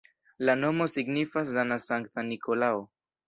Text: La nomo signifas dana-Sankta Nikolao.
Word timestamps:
La 0.49 0.53
nomo 0.61 0.87
signifas 0.93 1.53
dana-Sankta 1.59 2.25
Nikolao. 2.31 2.85